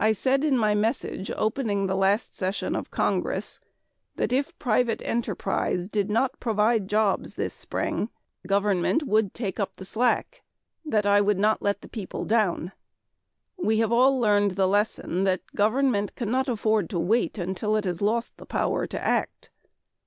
[0.00, 3.60] I said in my message opening the last session of the Congress
[4.16, 8.08] that if private enterprise did not provide jobs this spring,
[8.46, 10.40] government would take up the slack
[10.86, 12.72] that I would not let the people down.
[13.58, 18.00] We have all learned the lesson that government cannot afford to wait until it has
[18.00, 19.50] lost the power to act.